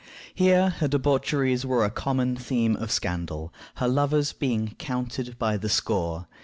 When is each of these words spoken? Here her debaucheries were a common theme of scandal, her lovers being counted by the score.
Here 0.33 0.71
her 0.79 0.87
debaucheries 0.87 1.63
were 1.63 1.85
a 1.85 1.91
common 1.91 2.35
theme 2.35 2.75
of 2.75 2.89
scandal, 2.91 3.53
her 3.75 3.87
lovers 3.87 4.33
being 4.33 4.73
counted 4.79 5.37
by 5.37 5.57
the 5.57 5.69
score. 5.69 6.25